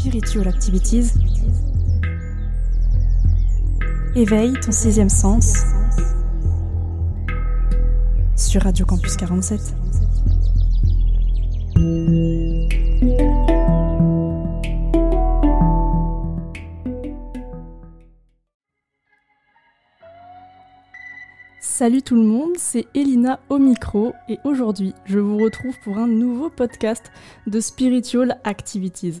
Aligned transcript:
Spiritual 0.00 0.48
Activities. 0.48 1.12
Éveille 4.16 4.54
ton 4.54 4.72
sixième 4.72 5.10
sens 5.10 5.52
sur 8.34 8.62
Radio 8.62 8.86
Campus 8.86 9.14
47. 9.18 9.60
Salut 21.60 22.00
tout 22.00 22.14
le 22.14 22.22
monde, 22.22 22.52
c'est 22.56 22.86
Elina 22.94 23.38
au 23.50 23.58
micro 23.58 24.14
et 24.30 24.38
aujourd'hui 24.44 24.94
je 25.04 25.18
vous 25.18 25.36
retrouve 25.36 25.78
pour 25.84 25.98
un 25.98 26.08
nouveau 26.08 26.48
podcast 26.48 27.12
de 27.46 27.60
Spiritual 27.60 28.40
Activities. 28.44 29.20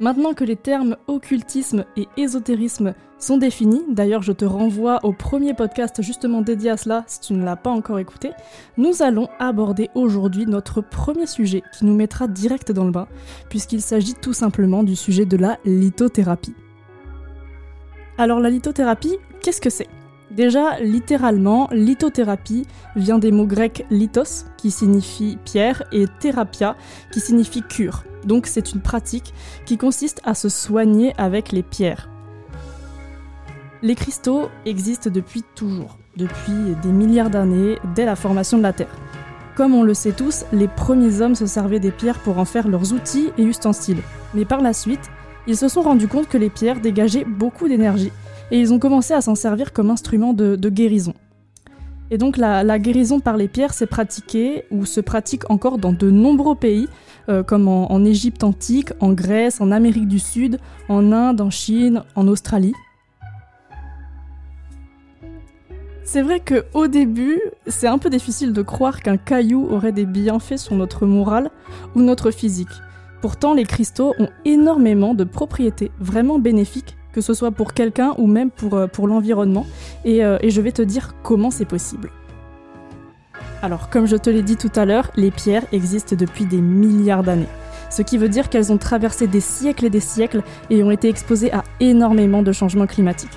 Maintenant 0.00 0.32
que 0.32 0.44
les 0.44 0.54
termes 0.54 0.96
occultisme 1.08 1.84
et 1.96 2.06
ésotérisme 2.16 2.94
sont 3.18 3.36
définis, 3.36 3.82
d'ailleurs 3.88 4.22
je 4.22 4.30
te 4.30 4.44
renvoie 4.44 5.00
au 5.02 5.12
premier 5.12 5.54
podcast 5.54 6.00
justement 6.02 6.40
dédié 6.40 6.70
à 6.70 6.76
cela 6.76 7.02
si 7.08 7.20
tu 7.20 7.32
ne 7.32 7.44
l'as 7.44 7.56
pas 7.56 7.70
encore 7.70 7.98
écouté, 7.98 8.30
nous 8.76 9.02
allons 9.02 9.28
aborder 9.40 9.90
aujourd'hui 9.96 10.46
notre 10.46 10.82
premier 10.82 11.26
sujet 11.26 11.64
qui 11.76 11.84
nous 11.84 11.96
mettra 11.96 12.28
direct 12.28 12.70
dans 12.70 12.84
le 12.84 12.92
bain, 12.92 13.08
puisqu'il 13.48 13.82
s'agit 13.82 14.14
tout 14.14 14.32
simplement 14.32 14.84
du 14.84 14.94
sujet 14.94 15.24
de 15.24 15.36
la 15.36 15.58
lithothérapie. 15.64 16.54
Alors 18.18 18.38
la 18.38 18.50
lithothérapie, 18.50 19.16
qu'est-ce 19.40 19.60
que 19.60 19.70
c'est? 19.70 19.88
Déjà, 20.30 20.78
littéralement, 20.80 21.68
lithothérapie 21.72 22.66
vient 22.96 23.18
des 23.18 23.32
mots 23.32 23.46
grecs 23.46 23.86
lithos, 23.90 24.44
qui 24.58 24.70
signifie 24.70 25.38
pierre, 25.44 25.84
et 25.90 26.04
thérapia, 26.20 26.76
qui 27.12 27.20
signifie 27.20 27.62
cure. 27.62 28.04
Donc 28.24 28.46
c'est 28.46 28.72
une 28.72 28.80
pratique 28.80 29.32
qui 29.64 29.78
consiste 29.78 30.20
à 30.24 30.34
se 30.34 30.48
soigner 30.48 31.14
avec 31.16 31.50
les 31.50 31.62
pierres. 31.62 32.10
Les 33.80 33.94
cristaux 33.94 34.48
existent 34.66 35.08
depuis 35.08 35.44
toujours, 35.54 35.96
depuis 36.16 36.74
des 36.82 36.92
milliards 36.92 37.30
d'années, 37.30 37.78
dès 37.94 38.04
la 38.04 38.16
formation 38.16 38.58
de 38.58 38.64
la 38.64 38.72
Terre. 38.72 38.94
Comme 39.56 39.74
on 39.74 39.82
le 39.82 39.94
sait 39.94 40.12
tous, 40.12 40.44
les 40.52 40.68
premiers 40.68 41.20
hommes 41.20 41.36
se 41.36 41.46
servaient 41.46 41.80
des 41.80 41.90
pierres 41.90 42.18
pour 42.18 42.38
en 42.38 42.44
faire 42.44 42.68
leurs 42.68 42.92
outils 42.92 43.30
et 43.38 43.42
ustensiles. 43.44 44.02
Mais 44.34 44.44
par 44.44 44.60
la 44.60 44.72
suite, 44.72 45.10
ils 45.46 45.56
se 45.56 45.68
sont 45.68 45.82
rendus 45.82 46.08
compte 46.08 46.28
que 46.28 46.38
les 46.38 46.50
pierres 46.50 46.80
dégageaient 46.80 47.24
beaucoup 47.24 47.66
d'énergie 47.66 48.12
et 48.50 48.58
ils 48.58 48.72
ont 48.72 48.78
commencé 48.78 49.14
à 49.14 49.20
s'en 49.20 49.34
servir 49.34 49.72
comme 49.72 49.90
instrument 49.90 50.32
de, 50.32 50.68
guérison. 50.68 51.14
Et 52.10 52.18
donc 52.18 52.36
la, 52.36 52.78
guérison 52.78 53.20
par 53.20 53.36
les 53.36 53.48
pierres 53.48 53.74
s'est 53.74 53.86
pratiquée 53.86 54.64
ou 54.70 54.86
se 54.86 55.00
pratique 55.00 55.50
encore 55.50 55.78
dans 55.78 55.92
de 55.92 56.10
nombreux 56.10 56.54
pays, 56.54 56.88
euh, 57.28 57.42
comme 57.42 57.68
en, 57.68 58.04
Égypte 58.04 58.44
antique, 58.44 58.90
en 59.00 59.12
Grèce, 59.12 59.60
en 59.60 59.70
Amérique 59.70 60.08
du 60.08 60.18
Sud, 60.18 60.58
en 60.88 61.12
Inde, 61.12 61.40
en 61.40 61.50
Chine, 61.50 62.02
en 62.14 62.26
Australie. 62.28 62.74
C'est 66.04 66.22
vrai 66.22 66.40
qu'au 66.40 66.86
début, 66.86 67.38
c'est 67.66 67.86
un 67.86 67.98
peu 67.98 68.08
difficile 68.08 68.54
de 68.54 68.62
croire 68.62 69.02
qu'un 69.02 69.18
caillou 69.18 69.68
aurait 69.70 69.92
des 69.92 70.06
bienfaits 70.06 70.56
sur 70.56 70.74
notre 70.74 71.04
morale 71.04 71.50
ou 71.94 72.00
notre 72.00 72.30
physique. 72.30 72.68
Pourtant, 73.20 73.52
les 73.52 73.64
cristaux 73.64 74.14
ont 74.18 74.30
énormément 74.46 75.12
de 75.12 75.24
propriétés 75.24 75.90
vraiment 76.00 76.38
bénéfiques 76.38 76.96
que 77.18 77.24
ce 77.24 77.34
soit 77.34 77.50
pour 77.50 77.74
quelqu'un 77.74 78.14
ou 78.16 78.28
même 78.28 78.48
pour, 78.48 78.74
euh, 78.74 78.86
l'environnement, 78.96 79.66
euh, 80.06 80.38
et, 80.40 80.50
je 80.50 80.60
vais 80.60 80.70
te 80.70 80.82
dire 80.82 81.16
comment 81.24 81.50
c'est 81.50 81.64
possible. 81.64 82.12
Alors, 83.60 83.90
comme 83.90 84.06
je 84.06 84.14
te 84.14 84.30
l'ai 84.30 84.42
dit 84.42 84.56
tout 84.56 84.70
à 84.76 84.84
l'heure, 84.84 85.10
les 85.16 85.32
pierres 85.32 85.64
existent 85.72 86.14
depuis 86.16 86.46
des 86.46 86.60
milliards 86.60 87.24
d'années. 87.24 87.48
Ce 87.90 88.02
qui 88.02 88.18
veut 88.18 88.28
dire 88.28 88.50
qu'elles 88.50 88.70
ont 88.70 88.78
traversé 88.78 89.26
des 89.26 89.40
siècles 89.40 89.86
et 89.86 89.90
des 89.90 89.98
siècles 89.98 90.42
et 90.70 90.84
ont 90.84 90.92
été 90.92 91.08
exposées 91.08 91.52
à 91.52 91.64
énormément 91.80 92.44
de 92.44 92.52
changements 92.52 92.86
climatiques. 92.86 93.36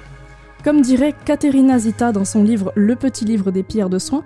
Comme 0.64 0.82
dirait 0.82 1.16
Caterina 1.26 1.80
Zita 1.80 2.12
dans 2.12 2.26
son 2.26 2.44
livre 2.44 2.72
Le 2.76 2.96
petit 2.96 3.26
livre 3.26 3.50
des 3.50 3.64
pierres 3.64 3.90
de 3.90 3.98
soins, 3.98 4.24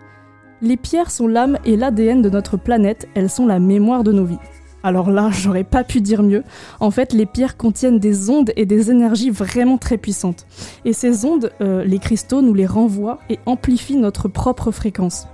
les 0.62 0.76
pierres 0.76 1.12
sont 1.12 1.30
l'âme 1.30 1.60
et 1.64 1.78
l'ADN 1.78 2.22
de 2.22 2.30
notre 2.30 2.58
planète, 2.58 3.08
elles 3.16 3.30
sont 3.30 3.48
la 3.48 3.60
mémoire 3.60 4.04
de 4.04 4.12
nos 4.12 4.26
vies. 4.26 4.40
Alors 4.86 5.10
là, 5.10 5.32
j'aurais 5.34 5.64
pas 5.64 5.84
pu 5.84 6.00
dire 6.00 6.22
mieux. 6.22 6.44
En 6.80 6.92
fait, 6.92 7.12
les 7.12 7.26
pierres 7.26 7.58
contiennent 7.58 7.98
des 7.98 8.30
ondes 8.30 8.52
et 8.56 8.68
des 8.68 8.92
énergies 8.92 9.32
vraiment 9.32 9.80
très 9.80 9.98
puissantes. 9.98 10.46
Et 10.86 10.94
ces 10.94 11.26
ondes, 11.26 11.52
euh, 11.60 11.84
les 11.84 11.98
cristaux 11.98 12.44
nous 12.44 12.54
les 12.54 12.68
renvoient 12.68 13.18
et 13.32 13.40
amplifient 13.48 13.98
notre 13.98 14.28
propre 14.28 14.70
fréquence. 14.70 15.28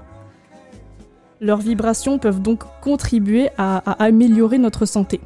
Leurs 1.42 1.60
vibrations 1.60 2.18
peuvent 2.18 2.42
donc 2.42 2.64
contribuer 2.82 3.50
à, 3.58 3.80
améliorer 4.02 4.58
notre 4.58 4.86
santé. 4.86 5.20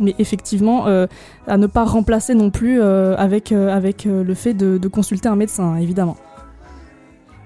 Mais 0.00 0.16
effectivement, 0.18 0.88
euh, 0.88 1.06
à 1.46 1.56
ne 1.56 1.68
pas 1.68 1.84
remplacer 1.84 2.34
non 2.34 2.50
plus 2.50 2.80
euh, 2.80 3.14
avec, 3.16 3.52
avec 3.52 4.06
le 4.06 4.34
fait 4.34 4.54
de, 4.54 4.88
consulter 4.88 5.28
un 5.28 5.36
médecin, 5.36 5.76
évidemment. 5.76 6.16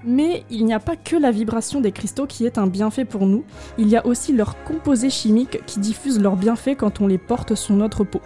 Mais 0.05 0.43
il 0.49 0.65
n'y 0.65 0.73
a 0.73 0.79
pas 0.79 0.95
que 0.97 1.15
la 1.15 1.31
vibration 1.31 1.79
des 1.79 1.93
cristaux 1.93 2.25
qui 2.25 2.45
est 2.45 2.57
un 2.57 2.67
bienfait 2.67 3.05
pour 3.05 3.25
nous, 3.25 3.45
il 3.77 3.87
y 3.87 3.95
a 3.95 4.05
aussi 4.05 4.33
leurs 4.33 4.61
composés 4.63 5.09
chimiques 5.09 5.65
qui 5.65 5.79
diffusent 5.79 6.19
leurs 6.19 6.35
bienfaits 6.35 6.75
quand 6.77 6.99
on 6.99 7.07
les 7.07 7.17
porte 7.17 7.55
sur 7.55 7.73
notre 7.75 8.03
peau. 8.03 8.19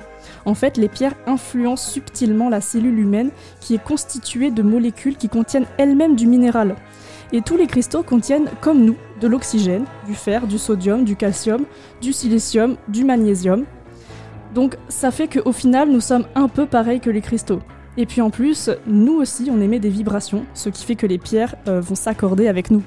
En 0.45 0.55
fait, 0.55 0.77
les 0.77 0.89
pierres 0.89 1.15
influencent 1.27 1.91
subtilement 1.91 2.49
la 2.49 2.61
cellule 2.61 2.97
humaine 2.97 3.29
qui 3.59 3.75
est 3.75 3.83
constituée 3.83 4.49
de 4.49 4.63
molécules 4.63 5.17
qui 5.17 5.29
contiennent 5.29 5.67
elles-mêmes 5.77 6.15
du 6.15 6.25
minéral. 6.25 6.75
Et 7.31 7.41
tous 7.41 7.57
les 7.57 7.67
cristaux 7.67 8.03
contiennent, 8.03 8.49
comme 8.61 8.83
nous, 8.83 8.95
de 9.19 9.27
l'oxygène, 9.27 9.85
du 10.07 10.15
fer, 10.15 10.47
du 10.47 10.57
sodium, 10.57 11.03
du 11.03 11.15
calcium, 11.15 11.65
du 12.01 12.13
silicium, 12.13 12.77
du 12.87 13.03
magnésium. 13.03 13.65
Donc 14.55 14.77
ça 14.87 15.11
fait 15.11 15.27
qu'au 15.27 15.51
final, 15.51 15.89
nous 15.91 16.01
sommes 16.01 16.25
un 16.33 16.47
peu 16.47 16.65
pareils 16.65 17.01
que 17.01 17.09
les 17.09 17.21
cristaux. 17.21 17.59
Et 17.97 18.05
puis 18.05 18.21
en 18.21 18.29
plus, 18.29 18.69
nous 18.85 19.13
aussi, 19.13 19.49
on 19.51 19.59
émet 19.59 19.79
des 19.79 19.89
vibrations, 19.89 20.45
ce 20.53 20.69
qui 20.69 20.85
fait 20.85 20.95
que 20.95 21.07
les 21.07 21.17
pierres 21.17 21.55
euh, 21.67 21.81
vont 21.81 21.95
s'accorder 21.95 22.47
avec 22.47 22.69
nous. 22.69 22.83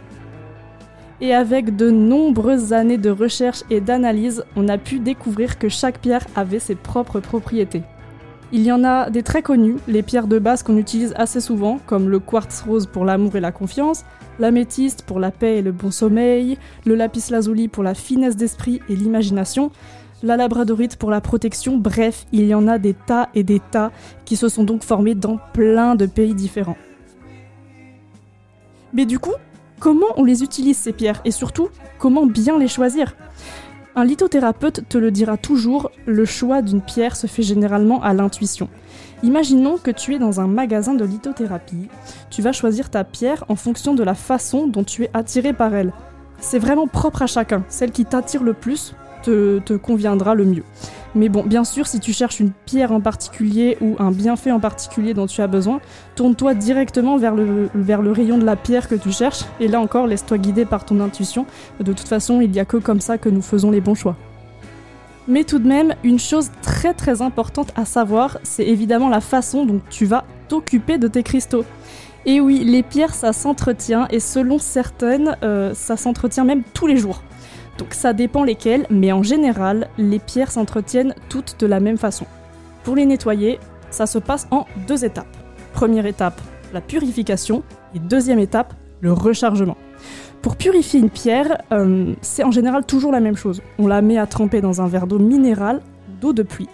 Et 1.20 1.34
avec 1.34 1.76
de 1.76 1.90
nombreuses 1.90 2.72
années 2.72 2.96
de 2.96 3.10
recherche 3.10 3.64
et 3.68 3.80
d'analyse, 3.80 4.44
on 4.56 4.68
a 4.68 4.78
pu 4.78 5.00
découvrir 5.00 5.58
que 5.58 5.68
chaque 5.68 5.98
pierre 5.98 6.26
avait 6.36 6.60
ses 6.60 6.76
propres 6.76 7.20
propriétés. 7.20 7.82
Il 8.52 8.62
y 8.62 8.72
en 8.72 8.82
a 8.84 9.10
des 9.10 9.22
très 9.22 9.42
connues, 9.42 9.76
les 9.86 10.02
pierres 10.02 10.26
de 10.26 10.38
base 10.38 10.62
qu'on 10.62 10.76
utilise 10.76 11.12
assez 11.16 11.40
souvent, 11.40 11.78
comme 11.86 12.08
le 12.08 12.18
quartz 12.18 12.62
rose 12.62 12.86
pour 12.86 13.04
l'amour 13.04 13.36
et 13.36 13.40
la 13.40 13.52
confiance, 13.52 14.04
l'améthyste 14.38 15.02
pour 15.02 15.20
la 15.20 15.30
paix 15.30 15.58
et 15.58 15.62
le 15.62 15.72
bon 15.72 15.90
sommeil, 15.90 16.56
le 16.84 16.94
lapis 16.94 17.30
lazuli 17.30 17.68
pour 17.68 17.82
la 17.82 17.94
finesse 17.94 18.36
d'esprit 18.36 18.80
et 18.88 18.96
l'imagination, 18.96 19.70
la 20.22 20.36
labradorite 20.36 20.96
pour 20.96 21.10
la 21.10 21.20
protection, 21.20 21.76
bref, 21.76 22.26
il 22.32 22.46
y 22.46 22.54
en 22.54 22.68
a 22.68 22.78
des 22.78 22.94
tas 22.94 23.28
et 23.34 23.42
des 23.42 23.60
tas 23.60 23.90
qui 24.24 24.36
se 24.36 24.48
sont 24.48 24.64
donc 24.64 24.82
formés 24.82 25.14
dans 25.14 25.38
plein 25.52 25.94
de 25.94 26.06
pays 26.06 26.34
différents. 26.34 26.76
Mais 28.92 29.06
du 29.06 29.18
coup, 29.18 29.34
comment 29.78 30.08
on 30.16 30.24
les 30.24 30.42
utilise 30.42 30.76
ces 30.76 30.92
pierres? 30.92 31.20
Et 31.24 31.30
surtout, 31.30 31.68
comment 31.98 32.26
bien 32.26 32.58
les 32.58 32.68
choisir? 32.68 33.16
Un 33.96 34.04
lithothérapeute 34.04 34.88
te 34.88 34.98
le 34.98 35.10
dira 35.10 35.36
toujours, 35.36 35.90
le 36.06 36.24
choix 36.24 36.62
d'une 36.62 36.80
pierre 36.80 37.16
se 37.16 37.26
fait 37.26 37.42
généralement 37.42 38.02
à 38.02 38.14
l'intuition. 38.14 38.68
Imaginons 39.22 39.78
que 39.78 39.90
tu 39.90 40.14
es 40.14 40.18
dans 40.18 40.40
un 40.40 40.46
magasin 40.46 40.94
de 40.94 41.04
lithothérapie. 41.04 41.88
Tu 42.30 42.40
vas 42.40 42.52
choisir 42.52 42.88
ta 42.88 43.04
pierre 43.04 43.44
en 43.48 43.56
fonction 43.56 43.94
de 43.94 44.02
la 44.02 44.14
façon 44.14 44.66
dont 44.66 44.84
tu 44.84 45.04
es 45.04 45.10
attiré 45.12 45.52
par 45.52 45.74
elle. 45.74 45.92
C'est 46.38 46.58
vraiment 46.58 46.86
propre 46.86 47.22
à 47.22 47.26
chacun. 47.26 47.64
Celle 47.68 47.90
qui 47.90 48.04
t'attire 48.04 48.42
le 48.42 48.54
plus 48.54 48.94
te, 49.22 49.76
conviendra 49.76 50.34
le 50.34 50.44
mieux. 50.44 50.64
Mais 51.14 51.28
bon, 51.28 51.42
bien 51.42 51.64
sûr, 51.64 51.86
si 51.86 51.98
tu 51.98 52.12
cherches 52.12 52.38
une 52.38 52.52
pierre 52.52 52.92
en 52.92 53.00
particulier 53.00 53.76
ou 53.80 53.96
un 53.98 54.12
bienfait 54.12 54.52
en 54.52 54.60
particulier 54.60 55.12
dont 55.12 55.26
tu 55.26 55.40
as 55.40 55.48
besoin, 55.48 55.80
tourne-toi 56.14 56.54
directement 56.54 57.16
vers 57.16 57.34
le, 57.34 58.12
rayon 58.12 58.38
de 58.38 58.44
la 58.44 58.56
pierre 58.56 58.88
que 58.88 58.94
tu 58.94 59.10
cherches, 59.10 59.44
et 59.58 59.66
là 59.66 59.80
encore, 59.80 60.06
laisse-toi 60.06 60.38
guider 60.38 60.64
par 60.64 60.84
ton 60.84 61.00
intuition. 61.00 61.46
De 61.80 61.92
toute 61.92 62.08
façon, 62.08 62.40
il 62.40 62.50
n'y 62.50 62.60
a 62.60 62.64
que 62.64 62.76
comme 62.76 63.00
ça 63.00 63.18
que 63.18 63.28
nous 63.28 63.42
faisons 63.42 63.70
les 63.70 63.80
bons 63.80 63.96
choix. 63.96 64.16
Mais 65.26 65.44
tout 65.44 65.58
de 65.58 65.68
même, 65.68 65.94
une 66.02 66.18
chose 66.18 66.50
très 66.62 66.94
très 66.94 67.22
importante 67.22 67.72
à 67.76 67.84
savoir, 67.84 68.38
c'est 68.42 68.66
évidemment 68.66 69.08
la 69.08 69.20
façon 69.20 69.64
dont 69.64 69.80
tu 69.90 70.04
vas 70.04 70.24
t'occuper 70.48 70.98
de 70.98 71.08
tes 71.08 71.22
cristaux. 71.22 71.64
Et 72.26 72.40
oui, 72.40 72.64
les 72.64 72.82
pierres, 72.82 73.14
ça 73.14 73.32
s'entretient, 73.32 74.06
et 74.10 74.20
selon 74.20 74.58
certaines, 74.58 75.36
euh, 75.42 75.72
ça 75.74 75.96
s'entretient 75.96 76.44
même 76.44 76.62
tous 76.74 76.86
les 76.86 76.96
jours. 76.96 77.22
Donc 77.78 77.94
ça 77.94 78.12
dépend 78.12 78.44
lesquelles, 78.44 78.86
mais 78.90 79.12
en 79.12 79.22
général, 79.22 79.88
les 79.98 80.18
pierres 80.18 80.50
s'entretiennent 80.50 81.14
toutes 81.28 81.56
de 81.58 81.66
la 81.66 81.80
même 81.80 81.96
façon. 81.96 82.26
Pour 82.84 82.96
les 82.96 83.06
nettoyer, 83.06 83.58
ça 83.90 84.06
se 84.06 84.18
passe 84.18 84.46
en 84.50 84.66
deux 84.86 85.04
étapes. 85.04 85.36
Première 85.72 86.06
étape, 86.06 86.40
la 86.72 86.80
purification, 86.80 87.62
et 87.94 87.98
deuxième 87.98 88.38
étape, 88.38 88.74
le 89.00 89.12
rechargement. 89.12 89.76
Pour 90.42 90.56
purifier 90.56 91.00
une 91.00 91.10
pierre, 91.10 91.58
euh, 91.72 92.14
c'est 92.22 92.44
en 92.44 92.50
général 92.50 92.86
toujours 92.86 93.12
la 93.12 93.20
même 93.20 93.36
chose. 93.36 93.62
On 93.78 93.86
la 93.86 94.00
met 94.00 94.18
à 94.18 94.26
tremper 94.26 94.60
dans 94.60 94.80
un 94.80 94.88
verre 94.88 95.06
d'eau 95.06 95.18
minérale 95.18 95.80
d'eau 96.20 96.32
de 96.32 96.42
pluie. 96.42 96.68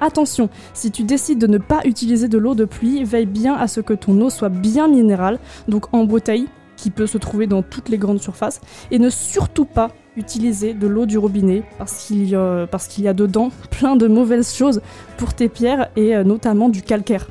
Attention, 0.00 0.50
si 0.74 0.90
tu 0.90 1.04
décides 1.04 1.38
de 1.38 1.46
ne 1.46 1.58
pas 1.58 1.80
utiliser 1.84 2.28
de 2.28 2.36
l'eau 2.36 2.54
de 2.54 2.66
pluie, 2.66 3.02
veille 3.04 3.26
bien 3.26 3.54
à 3.54 3.66
ce 3.68 3.80
que 3.80 3.94
ton 3.94 4.20
eau 4.20 4.28
soit 4.28 4.50
bien 4.50 4.88
minérale, 4.88 5.38
donc 5.68 5.92
en 5.94 6.04
bouteille, 6.04 6.48
qui 6.76 6.90
peut 6.90 7.06
se 7.06 7.16
trouver 7.16 7.46
dans 7.46 7.62
toutes 7.62 7.88
les 7.88 7.96
grandes 7.96 8.20
surfaces, 8.20 8.60
et 8.90 8.98
ne 8.98 9.08
surtout 9.08 9.64
pas 9.64 9.90
utiliser 10.16 10.74
de 10.74 10.86
l'eau 10.86 11.06
du 11.06 11.18
robinet 11.18 11.62
parce 11.78 12.06
qu'il 12.06 12.28
y, 12.28 12.34
a- 12.34 13.14
dedans 13.14 13.50
plein 13.70 13.96
de 13.96 14.06
mauvaises 14.08 14.54
choses 14.54 14.80
pour 15.16 15.34
tes 15.34 15.48
pierres 15.48 15.88
et 15.96 16.16
euh, 16.16 16.24
notamment 16.24 16.68
du 16.68 16.82
calcaire. 16.82 17.26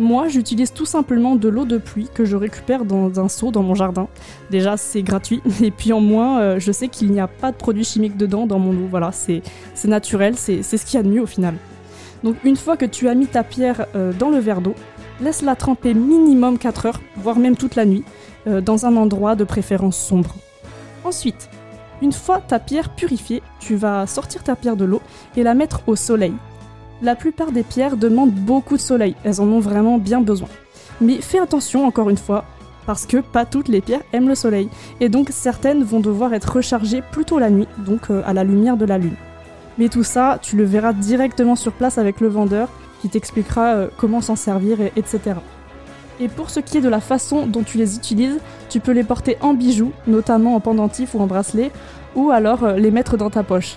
Moi, 0.00 0.28
j'utilise 0.28 0.72
tout 0.72 0.86
simplement 0.86 1.34
de 1.34 1.48
l'eau 1.48 1.64
de 1.64 1.76
pluie 1.76 2.08
que 2.14 2.24
je 2.24 2.36
récupère 2.36 2.84
dans 2.84 3.18
un 3.18 3.28
seau 3.28 3.50
dans 3.50 3.64
mon 3.64 3.74
jardin. 3.74 4.06
Déjà, 4.48 4.76
c'est 4.76 5.02
gratuit, 5.02 5.42
et 5.62 5.72
puis 5.72 5.92
en 5.92 6.00
moins, 6.00 6.40
euh, 6.40 6.60
je 6.60 6.70
sais 6.70 6.86
qu'il 6.86 7.10
n'y 7.10 7.18
a 7.18 7.26
pas 7.26 7.50
de 7.50 7.56
produits 7.56 7.82
chimiques 7.84 8.16
dedans 8.16 8.46
dans 8.46 8.60
mon 8.60 8.70
eau. 8.70 8.86
Voilà, 8.88 9.10
c'est 9.12 9.42
naturel, 9.84 10.34
c'est 10.36 10.62
c'est 10.62 10.76
ce 10.76 10.86
qu'il 10.86 10.98
y 10.98 11.00
a 11.00 11.02
de 11.02 11.08
mieux 11.08 11.22
au 11.22 11.26
final. 11.26 11.54
Donc, 12.22 12.36
une 12.44 12.56
fois 12.56 12.76
que 12.76 12.84
tu 12.84 13.08
as 13.08 13.14
mis 13.14 13.26
ta 13.26 13.42
pierre 13.42 13.86
euh, 13.96 14.12
dans 14.12 14.30
le 14.30 14.38
verre 14.38 14.60
d'eau, 14.60 14.74
laisse-la 15.20 15.56
tremper 15.56 15.94
minimum 15.94 16.58
4 16.58 16.86
heures, 16.86 17.00
voire 17.16 17.38
même 17.40 17.56
toute 17.56 17.74
la 17.74 17.84
nuit, 17.84 18.04
dans 18.46 18.86
un 18.86 18.96
endroit 18.96 19.34
de 19.34 19.44
préférence 19.44 19.96
sombre. 19.98 20.36
Ensuite, 21.04 21.50
une 22.02 22.12
fois 22.12 22.40
ta 22.40 22.58
pierre 22.58 22.90
purifiée, 22.90 23.42
tu 23.60 23.76
vas 23.76 24.06
sortir 24.06 24.42
ta 24.42 24.56
pierre 24.56 24.76
de 24.76 24.84
l'eau 24.84 25.00
et 25.36 25.42
la 25.42 25.54
mettre 25.54 25.80
au 25.86 25.96
soleil. 25.96 26.34
La 27.02 27.14
plupart 27.14 27.52
des 27.52 27.62
pierres 27.62 27.96
demandent 27.96 28.32
beaucoup 28.32 28.76
de 28.76 28.80
soleil, 28.82 29.14
elles 29.24 29.40
en 29.40 29.46
ont 29.48 29.60
vraiment 29.60 29.98
bien 29.98 30.20
besoin. 30.20 30.48
Mais 31.00 31.20
fais 31.20 31.38
attention 31.38 31.86
encore 31.86 32.10
une 32.10 32.16
fois, 32.16 32.44
parce 32.86 33.06
que 33.06 33.18
pas 33.18 33.44
toutes 33.44 33.68
les 33.68 33.80
pierres 33.80 34.02
aiment 34.12 34.28
le 34.28 34.34
soleil, 34.34 34.68
et 35.00 35.08
donc 35.08 35.28
certaines 35.30 35.84
vont 35.84 36.00
devoir 36.00 36.34
être 36.34 36.56
rechargées 36.56 37.02
plutôt 37.12 37.38
la 37.38 37.50
nuit, 37.50 37.68
donc 37.78 38.10
euh, 38.10 38.22
à 38.26 38.32
la 38.32 38.42
lumière 38.44 38.76
de 38.76 38.84
la 38.84 38.98
lune. 38.98 39.14
Mais 39.76 39.88
tout 39.88 40.02
ça, 40.02 40.38
tu 40.42 40.56
le 40.56 40.64
verras 40.64 40.92
directement 40.92 41.54
sur 41.54 41.72
place 41.72 41.98
avec 41.98 42.20
le 42.20 42.28
vendeur, 42.28 42.68
qui 43.00 43.08
t'expliquera 43.08 43.74
euh, 43.74 43.88
comment 43.96 44.20
s'en 44.20 44.34
servir, 44.34 44.80
et- 44.80 44.92
etc. 44.96 45.36
Et 46.20 46.28
pour 46.28 46.50
ce 46.50 46.60
qui 46.60 46.78
est 46.78 46.80
de 46.80 46.88
la 46.88 47.00
façon 47.00 47.46
dont 47.46 47.62
tu 47.62 47.78
les 47.78 47.96
utilises, 47.96 48.38
tu 48.68 48.80
peux 48.80 48.92
les 48.92 49.04
porter 49.04 49.38
en 49.40 49.54
bijoux, 49.54 49.92
notamment 50.06 50.56
en 50.56 50.60
pendentif 50.60 51.14
ou 51.14 51.20
en 51.20 51.26
bracelet, 51.26 51.70
ou 52.16 52.30
alors 52.30 52.64
euh, 52.64 52.74
les 52.74 52.90
mettre 52.90 53.16
dans 53.16 53.30
ta 53.30 53.42
poche. 53.42 53.76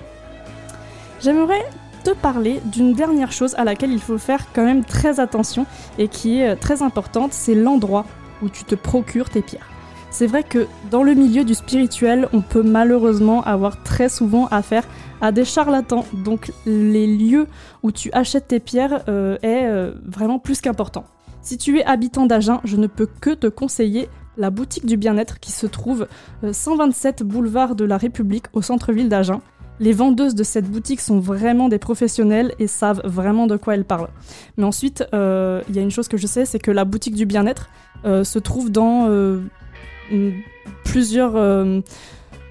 J'aimerais 1.22 1.64
te 2.04 2.12
parler 2.12 2.60
d'une 2.66 2.94
dernière 2.94 3.32
chose 3.32 3.54
à 3.56 3.64
laquelle 3.64 3.92
il 3.92 4.02
faut 4.02 4.18
faire 4.18 4.48
quand 4.54 4.66
même 4.66 4.84
très 4.84 5.20
attention 5.20 5.68
et 6.00 6.08
qui 6.08 6.40
est 6.40 6.50
euh, 6.50 6.56
très 6.56 6.82
importante, 6.82 7.34
c'est 7.34 7.54
l'endroit 7.54 8.06
où 8.42 8.50
tu 8.50 8.64
te 8.64 8.74
procures 8.74 9.30
tes 9.30 9.44
pierres. 9.44 9.68
C'est 10.10 10.26
vrai 10.28 10.44
que 10.44 10.68
dans 10.90 11.04
le 11.04 11.14
milieu 11.14 11.46
du 11.46 11.54
spirituel, 11.54 12.28
on 12.34 12.42
peut 12.42 12.64
malheureusement 12.64 13.44
avoir 13.44 13.82
très 13.84 14.10
souvent 14.10 14.48
affaire 14.48 14.84
à 15.22 15.32
des 15.32 15.46
charlatans, 15.46 16.06
donc 16.12 16.52
les 16.66 17.06
lieux 17.06 17.48
où 17.84 17.92
tu 17.92 18.12
achètes 18.12 18.48
tes 18.50 18.60
pierres 18.60 19.04
euh, 19.08 19.38
est 19.44 19.70
vraiment 20.04 20.40
plus 20.40 20.60
qu'important. 20.60 21.06
Si 21.42 21.58
tu 21.58 21.80
es 21.80 21.84
habitant 21.86 22.26
d'Agen, 22.26 22.62
je 22.64 22.78
ne 22.78 22.88
peux 22.88 23.08
que 23.20 23.32
te 23.32 23.48
conseiller 23.48 24.10
la 24.38 24.50
boutique 24.50 24.86
du 24.86 24.98
bien-être 24.98 25.40
qui 25.40 25.52
se 25.52 25.66
trouve 25.68 26.08
euh, 26.44 26.54
127 26.54 27.24
boulevard 27.24 27.76
de 27.76 27.84
la 27.84 27.98
République 27.98 28.46
au 28.54 28.62
centre-ville 28.62 29.10
d'Agen. 29.10 29.42
Les 29.80 29.94
vendeuses 29.94 30.36
de 30.36 30.44
cette 30.44 30.70
boutique 30.70 31.02
sont 31.02 31.20
vraiment 31.20 31.68
des 31.68 31.80
professionnels 31.80 32.54
et 32.60 32.68
savent 32.68 33.02
vraiment 33.04 33.48
de 33.48 33.58
quoi 33.58 33.74
elles 33.74 33.86
parlent. 33.86 34.10
Mais 34.58 34.64
ensuite, 34.64 35.04
euh, 35.14 35.64
il 35.70 35.76
y 35.76 35.80
a 35.80 35.82
une 35.82 35.90
chose 35.90 36.08
que 36.08 36.18
je 36.18 36.28
sais, 36.28 36.46
c'est 36.46 36.60
que 36.60 36.70
la 36.70 36.86
boutique 36.86 37.16
du 37.16 37.26
bien-être 37.26 37.70
euh, 38.06 38.24
se 38.24 38.38
trouve 38.38 38.72
dans 38.72 39.08
euh, 39.10 39.42
plusieurs, 40.84 41.36
euh, 41.36 41.82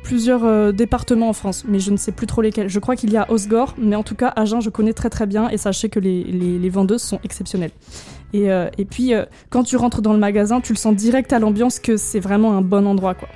plusieurs 0.02 0.44
euh, 0.44 0.72
départements 0.72 1.28
en 1.28 1.32
France, 1.32 1.64
mais 1.68 1.78
je 1.78 1.90
ne 1.90 1.96
sais 1.96 2.12
plus 2.12 2.26
trop 2.26 2.42
lesquels. 2.42 2.68
Je 2.68 2.78
crois 2.78 2.96
qu'il 2.96 3.12
y 3.12 3.16
a 3.16 3.30
Osgore, 3.30 3.74
mais 3.78 3.96
en 3.96 4.02
tout 4.02 4.14
cas, 4.14 4.28
Agen, 4.36 4.60
je 4.60 4.70
connais 4.70 4.92
très 4.92 5.10
très 5.10 5.26
bien 5.26 5.48
et 5.50 5.56
sachez 5.56 5.88
que 5.88 6.00
les, 6.00 6.24
les- 6.24 6.68
vendeuses 6.70 7.02
sont 7.02 7.20
exceptionnelles. 7.24 7.72
Et, 8.32 8.50
euh, 8.50 8.68
et 8.78 8.84
puis, 8.84 9.12
euh, 9.12 9.24
quand 9.50 9.62
tu 9.64 9.76
rentres 9.76 10.02
dans 10.02 10.12
le 10.12 10.18
magasin, 10.18 10.60
tu 10.60 10.72
le 10.72 10.78
sens 10.78 10.94
direct 10.94 11.32
à 11.32 11.38
l'ambiance 11.38 11.78
que 11.80 11.96
c'est 11.96 12.20
vraiment 12.20 12.56
un 12.56 12.62
bon 12.62 12.86
endroit, 12.86 13.14
quoi. 13.14 13.28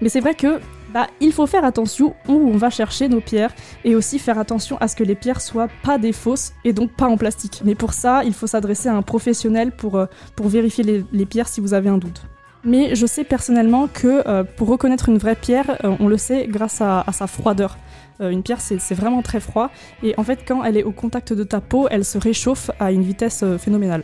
Mais 0.00 0.08
c'est 0.08 0.20
vrai 0.20 0.34
que 0.34 0.60
bah, 0.92 1.06
il 1.20 1.32
faut 1.32 1.46
faire 1.46 1.64
attention 1.64 2.14
où 2.28 2.32
on 2.32 2.56
va 2.56 2.70
chercher 2.70 3.08
nos 3.08 3.20
pierres 3.20 3.54
et 3.84 3.94
aussi 3.94 4.18
faire 4.18 4.38
attention 4.38 4.76
à 4.78 4.88
ce 4.88 4.96
que 4.96 5.04
les 5.04 5.14
pierres 5.14 5.40
soient 5.40 5.68
pas 5.82 5.96
des 5.98 6.12
fausses 6.12 6.52
et 6.64 6.72
donc 6.72 6.92
pas 6.92 7.06
en 7.06 7.16
plastique. 7.16 7.62
Mais 7.64 7.74
pour 7.74 7.92
ça, 7.92 8.22
il 8.24 8.34
faut 8.34 8.46
s'adresser 8.46 8.88
à 8.88 8.94
un 8.96 9.02
professionnel 9.02 9.72
pour, 9.72 9.98
pour 10.34 10.48
vérifier 10.48 10.84
les, 10.84 11.04
les 11.12 11.24
pierres 11.26 11.48
si 11.48 11.60
vous 11.60 11.72
avez 11.72 11.88
un 11.88 11.98
doute. 11.98 12.22
Mais 12.66 12.96
je 12.96 13.06
sais 13.06 13.22
personnellement 13.22 13.86
que 13.86 14.28
euh, 14.28 14.42
pour 14.42 14.66
reconnaître 14.66 15.08
une 15.08 15.18
vraie 15.18 15.36
pierre, 15.36 15.78
euh, 15.84 15.94
on 16.00 16.08
le 16.08 16.16
sait 16.18 16.48
grâce 16.48 16.80
à, 16.80 17.04
sa 17.12 17.28
froideur. 17.28 17.78
Euh, 18.20 18.30
une 18.30 18.42
pierre, 18.42 18.60
c'est 18.60 18.94
vraiment 18.94 19.22
très 19.22 19.38
froid. 19.38 19.70
Et 20.02 20.14
en 20.18 20.24
fait, 20.24 20.40
quand 20.46 20.64
elle 20.64 20.76
est 20.76 20.82
au 20.82 20.90
contact 20.90 21.32
de 21.32 21.44
ta 21.44 21.60
peau, 21.60 21.86
elle 21.92 22.04
se 22.04 22.18
réchauffe 22.18 22.72
à 22.80 22.90
une 22.90 23.02
vitesse 23.02 23.44
phénoménale. 23.58 24.02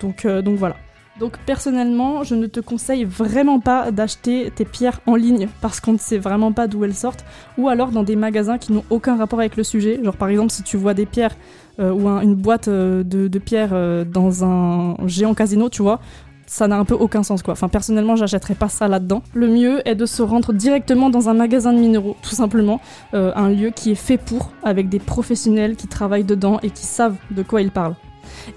Donc, 0.00 0.26
voilà. 0.56 0.76
Donc 1.20 1.38
personnellement, 1.46 2.24
je 2.24 2.34
ne 2.34 2.46
te 2.46 2.58
conseille 2.58 3.04
vraiment 3.04 3.60
pas 3.60 3.92
d'acheter 3.92 4.50
tes 4.50 4.64
pierres 4.64 5.00
en 5.06 5.14
ligne 5.14 5.46
parce 5.60 5.78
qu'on 5.78 5.92
ne 5.92 5.98
sait 5.98 6.18
vraiment 6.18 6.50
pas 6.50 6.66
d'où 6.66 6.84
elles 6.84 6.94
sortent, 6.94 7.24
ou 7.56 7.68
alors 7.68 7.92
dans 7.92 8.02
des 8.02 8.16
magasins 8.16 8.58
qui 8.58 8.72
n'ont 8.72 8.82
aucun 8.90 9.16
rapport 9.16 9.38
avec 9.38 9.56
le 9.56 9.62
sujet. 9.62 10.00
Genre 10.02 10.16
par 10.16 10.28
exemple, 10.28 10.50
si 10.50 10.64
tu 10.64 10.76
vois 10.76 10.92
des 10.92 11.06
pierres 11.06 11.36
ou 11.78 12.08
un- 12.08 12.20
une 12.20 12.34
boîte 12.34 12.68
de, 12.68 13.38
pierres 13.38 14.04
dans 14.06 14.44
un 14.44 14.96
géant 15.06 15.34
casino, 15.34 15.68
tu 15.68 15.82
vois, 15.82 16.00
ça 16.46 16.68
n'a 16.68 16.76
un 16.76 16.84
peu 16.84 16.94
aucun 16.94 17.22
sens 17.22 17.42
quoi. 17.42 17.52
Enfin 17.52 17.68
personnellement, 17.68 18.16
j'achèterais 18.16 18.54
pas 18.54 18.68
ça 18.68 18.88
là-dedans. 18.88 19.22
Le 19.34 19.48
mieux 19.48 19.86
est 19.88 19.94
de 19.94 20.06
se 20.06 20.22
rendre 20.22 20.52
directement 20.52 21.10
dans 21.10 21.28
un 21.28 21.34
magasin 21.34 21.72
de 21.72 21.78
minéraux, 21.78 22.16
tout 22.22 22.34
simplement, 22.34 22.80
Euh, 23.12 23.32
un 23.36 23.48
lieu 23.48 23.70
qui 23.70 23.90
est 23.92 23.94
fait 23.94 24.18
pour, 24.18 24.50
avec 24.62 24.88
des 24.88 24.98
professionnels 24.98 25.76
qui 25.76 25.86
travaillent 25.86 26.24
dedans 26.24 26.58
et 26.62 26.70
qui 26.70 26.86
savent 26.86 27.16
de 27.30 27.42
quoi 27.42 27.62
ils 27.62 27.70
parlent. 27.70 27.94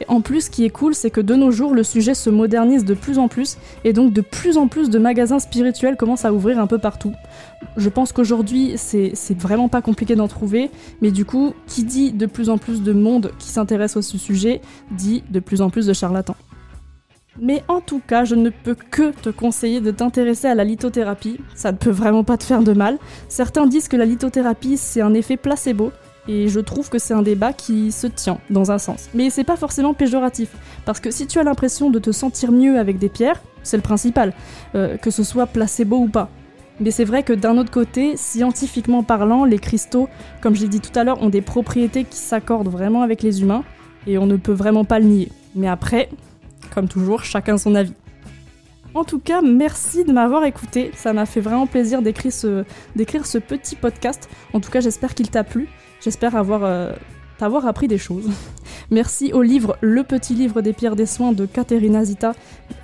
Et 0.02 0.06
en 0.08 0.22
plus, 0.22 0.46
ce 0.46 0.50
qui 0.50 0.66
est 0.66 0.70
cool, 0.70 0.96
c'est 0.96 1.12
que 1.12 1.22
de 1.22 1.36
nos 1.36 1.52
jours, 1.52 1.74
le 1.74 1.84
sujet 1.84 2.14
se 2.14 2.30
modernise 2.30 2.86
de 2.86 2.94
plus 2.94 3.20
en 3.20 3.28
plus, 3.28 3.58
et 3.84 3.94
donc 3.94 4.14
de 4.14 4.22
plus 4.22 4.58
en 4.58 4.68
plus 4.68 4.90
de 4.90 5.00
magasins 5.00 5.40
spirituels 5.40 5.96
commencent 5.96 6.26
à 6.26 6.34
ouvrir 6.34 6.60
un 6.60 6.68
peu 6.68 6.80
partout. 6.80 7.14
Je 7.76 7.90
pense 7.90 8.12
qu'aujourd'hui, 8.14 8.74
c'est 8.78 9.14
vraiment 9.38 9.70
pas 9.70 9.82
compliqué 9.82 10.16
d'en 10.16 10.28
trouver, 10.28 10.72
mais 11.02 11.12
du 11.12 11.26
coup, 11.26 11.54
qui 11.68 11.84
dit 11.84 12.12
de 12.12 12.26
plus 12.26 12.50
en 12.50 12.58
plus 12.58 12.82
de 12.82 12.94
monde 12.94 13.32
qui 13.38 13.50
s'intéresse 13.50 13.96
à 13.98 14.02
ce 14.02 14.18
sujet, 14.18 14.62
dit 14.92 15.24
de 15.30 15.40
plus 15.40 15.62
en 15.62 15.70
plus 15.70 15.86
de 15.86 15.94
charlatans. 15.94 16.36
Mais 17.40 17.64
en 17.68 17.82
tout 17.82 18.02
cas, 18.06 18.26
je 18.26 18.36
ne 18.36 18.50
peux 18.50 18.76
que 18.76 19.12
te 19.12 19.30
conseiller 19.30 19.80
de 19.82 19.92
t'intéresser 19.92 20.48
à 20.48 20.56
la 20.56 20.64
lithothérapie, 20.64 21.40
ça 21.56 21.72
ne 21.72 21.78
peut 21.78 21.92
vraiment 21.92 22.24
pas 22.24 22.38
te 22.38 22.44
faire 22.44 22.64
de 22.64 22.74
mal. 22.74 22.98
Certains 23.30 23.68
disent 23.68 23.88
que 23.88 23.98
la 23.98 24.06
lithothérapie, 24.06 24.78
c'est 24.78 25.02
un 25.02 25.14
effet 25.14 25.38
placebo, 25.38 25.92
et 26.28 26.48
je 26.48 26.60
trouve 26.60 26.90
que 26.90 27.00
c'est 27.00 27.14
un 27.14 27.22
débat 27.22 27.54
qui 27.54 27.92
se 27.92 28.08
tient 28.08 28.40
dans 28.50 28.72
un 28.72 28.78
sens. 28.78 29.10
Mais 29.14 29.30
c'est 29.30 29.44
pas 29.44 29.56
forcément 29.56 29.94
péjoratif, 29.94 30.50
parce 30.86 31.00
que 31.00 31.12
si 31.12 31.28
tu 31.28 31.40
as 31.40 31.44
l'impression 31.44 31.90
de 31.90 32.00
te 32.00 32.12
sentir 32.12 32.52
mieux 32.52 32.80
avec 32.80 32.98
des 32.98 33.10
pierres, 33.10 33.42
c'est 33.64 33.78
le 33.78 33.84
principal, 33.84 34.34
euh, 34.76 34.98
que 34.98 35.12
ce 35.12 35.24
soit 35.24 35.46
placebo 35.46 35.98
ou 35.98 36.08
pas. 36.08 36.30
Mais 36.80 36.92
c'est 36.92 37.06
vrai 37.06 37.24
que 37.24 37.34
d'un 37.34 37.58
autre 37.58 37.72
côté, 37.72 38.18
scientifiquement 38.18 39.04
parlant, 39.04 39.46
les 39.46 39.58
cristaux, 39.58 40.10
comme 40.42 40.56
je 40.56 40.62
l'ai 40.62 40.68
dit 40.68 40.80
tout 40.80 40.98
à 40.98 41.04
l'heure, 41.04 41.22
ont 41.24 41.30
des 41.30 41.42
propriétés 41.42 42.04
qui 42.04 42.18
s'accordent 42.18 42.70
vraiment 42.70 43.02
avec 43.02 43.22
les 43.22 43.42
humains, 43.42 43.64
et 44.06 44.18
on 44.18 44.26
ne 44.26 44.38
peut 44.38 44.54
vraiment 44.54 44.86
pas 44.86 45.00
le 45.00 45.06
nier. 45.06 45.32
Mais 45.56 45.68
après, 45.68 46.10
comme 46.78 46.88
toujours, 46.88 47.24
chacun 47.24 47.58
son 47.58 47.74
avis. 47.74 47.94
En 48.94 49.04
tout 49.04 49.18
cas, 49.18 49.42
merci 49.42 50.04
de 50.04 50.12
m'avoir 50.12 50.46
écouté. 50.46 50.92
Ça 50.96 51.12
m'a 51.12 51.26
fait 51.26 51.40
vraiment 51.40 51.66
plaisir 51.66 52.04
d'écrire 52.04 52.32
ce, 52.32 52.66
d'écrire 52.96 53.26
ce 53.26 53.40
petit 53.40 53.76
podcast. 53.76 54.30
En 54.54 54.60
tout 54.60 54.70
cas, 54.70 54.80
j'espère 54.80 55.16
qu'il 55.16 55.32
t'a 55.32 55.44
plu. 55.44 55.68
J'espère 56.02 56.36
avoir, 56.36 56.64
euh, 56.64 56.92
t'avoir 57.40 57.66
appris 57.66 57.88
des 57.88 57.98
choses. 57.98 58.30
Merci 58.92 59.34
au 59.34 59.42
livre 59.42 59.76
Le 59.82 60.04
petit 60.04 60.36
livre 60.36 60.62
des 60.62 60.72
pierres 60.72 60.96
des 60.96 61.08
soins 61.08 61.32
de 61.32 61.48
Caterina 61.48 62.06
Zita 62.06 62.34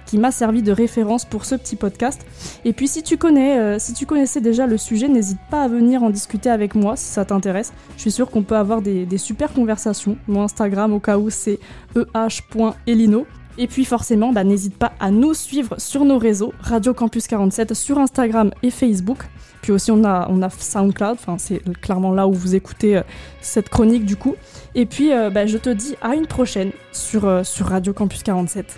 qui 0.08 0.18
m'a 0.18 0.32
servi 0.32 0.64
de 0.64 0.72
référence 0.72 1.24
pour 1.24 1.46
ce 1.46 1.54
petit 1.54 1.76
podcast. 1.76 2.26
Et 2.66 2.74
puis 2.74 2.88
si 2.88 3.04
tu 3.04 3.18
connais, 3.18 3.60
euh, 3.60 3.78
si 3.78 3.94
tu 3.94 4.08
connaissais 4.08 4.42
déjà 4.42 4.66
le 4.66 4.78
sujet, 4.80 5.08
n'hésite 5.08 5.40
pas 5.52 5.62
à 5.62 5.68
venir 5.68 6.02
en 6.02 6.10
discuter 6.10 6.50
avec 6.50 6.74
moi 6.74 6.96
si 6.96 7.06
ça 7.06 7.26
t'intéresse. 7.26 7.74
Je 7.96 8.02
suis 8.02 8.12
sûre 8.12 8.32
qu'on 8.32 8.42
peut 8.42 8.58
avoir 8.58 8.82
des, 8.82 9.06
des 9.06 9.20
super 9.20 9.54
conversations. 9.54 10.18
Mon 10.28 10.42
Instagram 10.42 10.94
au 10.94 11.00
cas 11.00 11.20
où 11.20 11.30
c'est 11.30 11.60
eh.elino. 11.96 13.28
Et 13.58 13.68
puis 13.68 13.86
forcément, 13.86 14.32
bah, 14.32 14.44
n'hésite 14.44 14.78
pas 14.78 14.94
à 15.00 15.12
nous 15.12 15.34
suivre 15.34 15.76
sur 15.78 16.06
nos 16.06 16.18
réseaux, 16.18 16.54
Radio 16.62 16.94
Campus 16.94 17.28
47 17.28 17.74
sur 17.74 18.00
Instagram 18.00 18.52
et 18.64 18.72
Facebook. 18.72 19.20
Puis 19.62 19.72
aussi 19.72 19.92
on 19.92 20.04
a, 20.04 20.28
SoundCloud, 20.50 21.18
c'est 21.38 21.62
clairement 21.80 22.12
là 22.12 22.28
où 22.28 22.34
vous 22.34 22.56
écoutez 22.56 22.98
euh, 22.98 23.02
cette 23.42 23.70
chronique 23.70 24.06
du 24.06 24.18
coup. 24.18 24.36
Et 24.76 24.86
puis 24.86 25.14
euh, 25.14 25.30
bah, 25.30 25.46
je 25.46 25.58
te 25.58 25.70
dis 25.70 25.96
à 26.02 26.16
une 26.16 26.28
prochaine 26.28 26.72
sur, 26.92 27.26
euh, 27.26 27.44
sur 27.44 27.68
Radio 27.68 27.94
Campus 27.94 28.24
47. 28.24 28.76